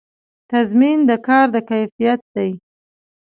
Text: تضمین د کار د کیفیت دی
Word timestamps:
تضمین 0.51 0.99
د 1.09 1.11
کار 1.27 1.45
د 1.55 1.57
کیفیت 1.69 2.21
دی 2.33 2.49